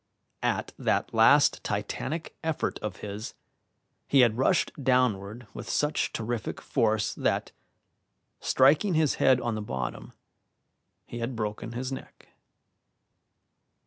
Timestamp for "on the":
9.39-9.61